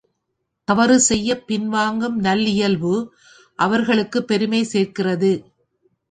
தவறு 0.67 0.99
செய்யப் 0.99 1.43
பின்வாங்கும் 1.47 2.17
நல்லியல்பு 2.21 2.93
அவர்களுக்குப் 3.59 4.27
பெருமை 4.27 4.63
சேர்க்கிறது. 4.63 5.31